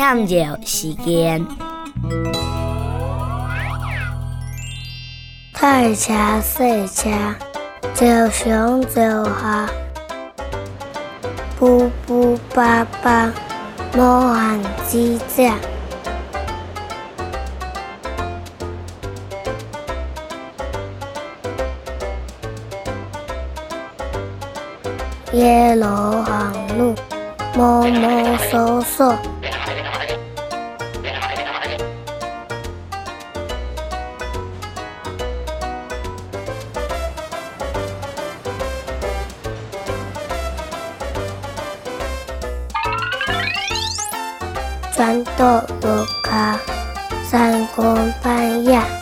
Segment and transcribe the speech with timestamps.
[0.00, 1.46] 唱游时间。
[5.52, 7.10] 大车小车，
[7.92, 9.68] 走上走下，
[11.58, 13.30] 布布巴巴，
[13.92, 15.52] 无限之者。
[25.34, 26.94] 夜路行路，
[27.54, 29.14] 摸摸索索。
[45.00, 47.82] 三豆腐こん公
[48.38, 48.99] ん呀。